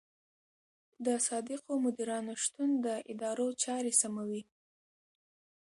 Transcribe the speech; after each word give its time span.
د 1.05 1.07
صادقو 1.27 1.73
مدیرانو 1.85 2.33
شتون 2.43 2.69
د 2.85 2.87
ادارو 3.11 3.47
چارې 3.63 3.91
سموي. 4.01 4.43